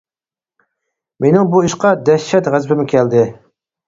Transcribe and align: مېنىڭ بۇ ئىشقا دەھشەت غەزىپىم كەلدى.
مېنىڭ 1.25 1.45
بۇ 1.51 1.61
ئىشقا 1.67 1.91
دەھشەت 2.09 2.49
غەزىپىم 2.55 2.81
كەلدى. 2.95 3.23